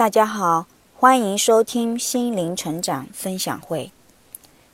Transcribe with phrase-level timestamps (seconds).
[0.00, 0.66] 大家好，
[0.96, 3.92] 欢迎收听心灵成长分享会。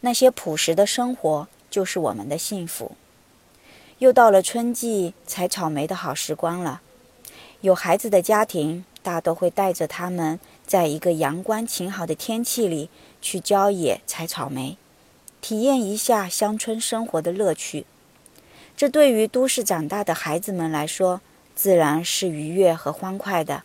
[0.02, 2.92] 那些朴实的生活就是我们的幸福。
[3.98, 6.80] 又到了春季采草莓的好时光了。
[7.60, 12.88] 有孩子的家庭大都会带着他们，在一个阳光晴好的天气里
[13.20, 14.78] 去郊野采草莓，
[15.40, 17.84] 体验一下乡村生活的乐趣。
[18.76, 21.20] 这对于都市长大的孩子们来说，
[21.56, 23.64] 自然是愉悦和欢快的。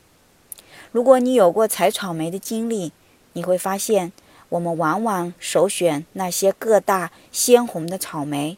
[0.91, 2.91] 如果你有过采草莓的经历，
[3.33, 4.11] 你会发现，
[4.49, 8.57] 我们往往首选那些个大鲜红的草莓。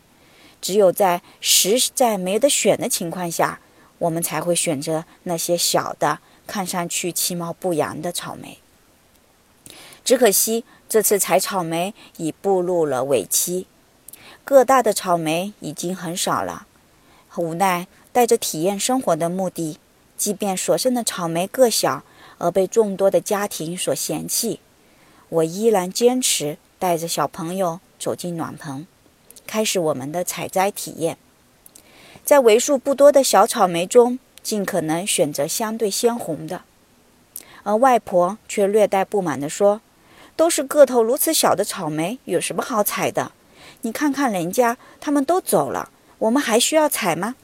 [0.59, 3.59] 只有在实在没得选的情况下，
[3.99, 8.57] 我们才会选择那些小的、看上去其貌不扬的草莓。
[10.03, 13.67] 只可惜，这次采草莓已步入了尾期，
[14.43, 16.65] 个大的草莓已经很少了。
[17.35, 19.77] 无奈，带着体验生活的目的，
[20.17, 22.03] 即便所剩的草莓个小。
[22.43, 24.59] 而被众多的家庭所嫌弃，
[25.29, 28.85] 我依然坚持带着小朋友走进暖棚，
[29.47, 31.17] 开始我们的采摘体验。
[32.25, 36.63] 在为数不多的小草莓中，尽可能选择相对鲜红的。
[37.63, 39.79] 而外婆却略带不满地说
[40.35, 43.31] ：“都是个头如此小的草莓，有什么好采的？
[43.83, 47.35] 你看看人家，他们都走了，我们还需要采吗？”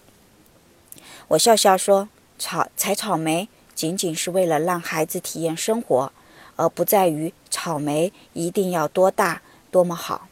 [1.29, 3.47] 我笑笑说：“草采草莓。”
[3.79, 6.11] 仅仅是为了让孩子体验生活，
[6.57, 9.41] 而不在于草莓一定要多大、
[9.71, 10.27] 多么好。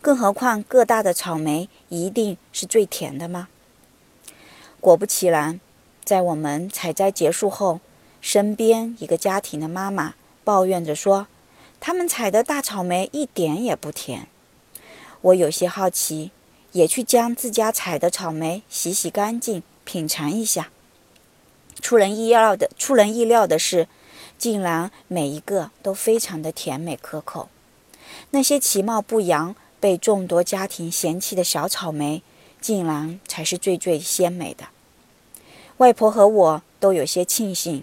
[0.00, 3.48] 更何况，个大的草莓一定是最甜的吗？
[4.80, 5.60] 果不其然，
[6.02, 7.80] 在我们采摘结束后，
[8.22, 11.26] 身边一个家庭的妈妈抱怨着说
[11.78, 14.28] ：“他们采的大草莓一点也不甜。”
[15.20, 16.30] 我有些好奇，
[16.72, 20.70] 也去将自家采的草莓洗洗干净，品尝一下。
[21.80, 23.88] 出人意料的，出人意料的是，
[24.38, 27.48] 竟然每一个都非常的甜美可口。
[28.30, 32.22] 那些其貌不扬、被众多家庭嫌弃的小草莓，
[32.60, 34.66] 竟然才是最最鲜美的。
[35.78, 37.82] 外婆和我都有些庆幸，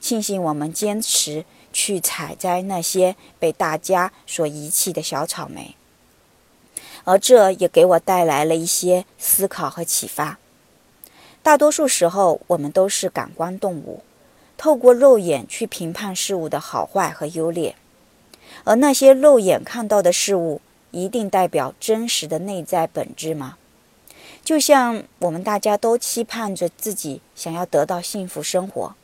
[0.00, 5.76] 庆幸我们坚持去采摘那些被大家所遗弃的小草莓，
[7.04, 10.39] 而这也给我带来了一些思考和启发。
[11.42, 14.02] 大多数时候，我们都是感官动物，
[14.58, 17.74] 透过肉眼去评判事物的好坏和优劣。
[18.64, 23.56] 而那些肉眼看到的事物，一定代表真实的内在本质吗？
[24.44, 28.94] 就像我们大家都期盼着自己想要得到幸福生活，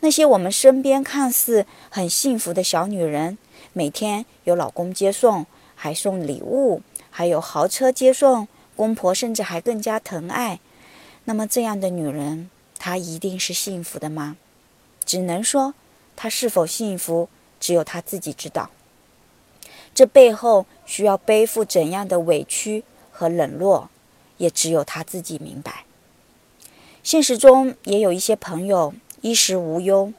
[0.00, 3.38] 那些我们身边看似很幸福的小女人，
[3.72, 10.60] 每天有老公接送，还送礼物，还有豪车接送，公婆甚至还更加疼爱。
[11.30, 14.36] 那么，这样的女人，她一定是幸福的吗？
[15.04, 15.74] 只能说，
[16.16, 17.28] 她是否幸福，
[17.60, 18.70] 只有她自己知道。
[19.94, 22.82] 这背后需要背负怎样的委屈
[23.12, 23.88] 和冷落，
[24.38, 25.84] 也只有她自己明白。
[27.04, 30.12] 现实中也有一些朋友衣食无忧，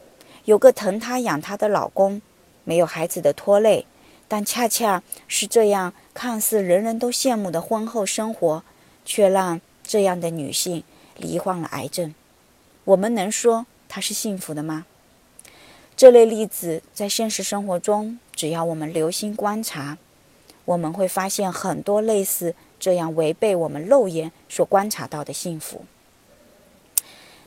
[0.45, 2.21] 有个疼她养她的老公，
[2.63, 3.85] 没有孩子的拖累，
[4.29, 8.63] 但恰恰是这样看似人人都羡慕的婚后生活，
[9.03, 10.85] 却让这样的女性。
[11.21, 12.13] 罹患了癌症，
[12.83, 14.85] 我们能说她是幸福的吗？
[15.95, 19.97] 这类例子在现实生活中，只要我们留心观察，
[20.65, 25.85] 我们会发现很多类似这样违背我们肉眼所观察到的幸福。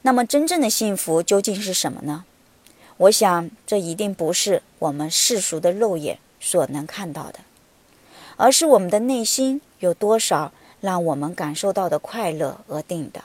[0.02, 2.24] 那么，真正的幸福究竟是什么呢？
[2.98, 7.40] 我想，这一定不是我们世俗的肉眼所能看到的，
[8.36, 13.24] 而是我们的内心有多少让我们感受到的快乐而定的。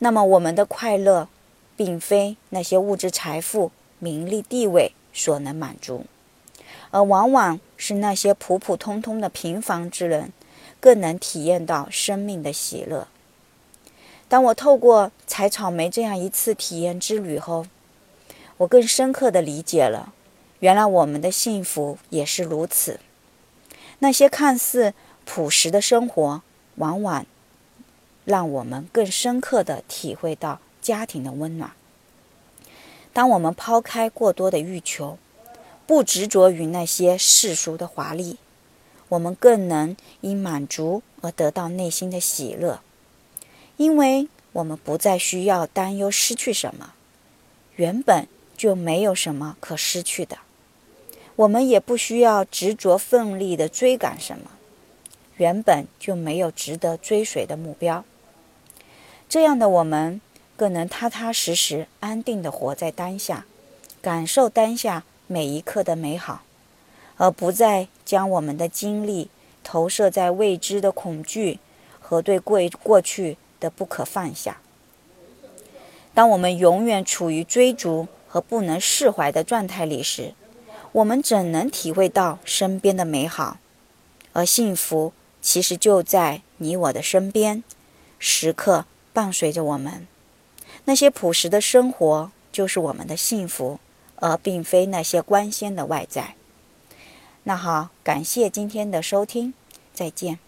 [0.00, 1.28] 那么，我们的快乐，
[1.76, 6.06] 并非那些物质财富、名利地位所能满足，
[6.90, 10.32] 而往往是那些普普通通的平凡之人，
[10.78, 13.08] 更能体验到生命的喜乐。
[14.28, 17.66] 当我透过采草莓这样一次体验之旅后，
[18.58, 20.12] 我更深刻地理解了，
[20.60, 23.00] 原来我们的幸福也是如此。
[24.00, 26.42] 那些看似朴实的生活，
[26.76, 27.26] 往往。
[28.28, 31.72] 让我们更深刻地体会到家庭的温暖。
[33.14, 35.16] 当我们抛开过多的欲求，
[35.86, 38.36] 不执着于那些世俗的华丽，
[39.08, 42.80] 我们更能因满足而得到内心的喜乐，
[43.78, 46.92] 因为我们不再需要担忧失去什么，
[47.76, 48.28] 原本
[48.58, 50.36] 就没有什么可失去的；
[51.34, 54.50] 我们也不需要执着奋力地追赶什么，
[55.38, 58.04] 原本就没有值得追随的目标。
[59.28, 60.22] 这样的我们，
[60.56, 63.44] 更能踏踏实实、安定地活在当下，
[64.00, 66.42] 感受当下每一刻的美好，
[67.18, 69.28] 而不再将我们的精力
[69.62, 71.58] 投射在未知的恐惧
[72.00, 74.62] 和对过过去的不可放下。
[76.14, 80.32] 当我们永远处于追逐和不能释怀的状态里时，
[80.92, 83.58] 我们怎能体会到身边的美好？
[84.32, 87.62] 而幸福其实就在你我的身边，
[88.18, 88.86] 时刻
[89.18, 90.06] 伴随着我们。
[90.84, 93.80] 那些朴实的生活就是我们的幸福，
[94.20, 96.36] 而并非那些光鲜的外在。
[97.42, 99.54] 那好，感谢今天的收听，
[99.92, 100.38] 再见。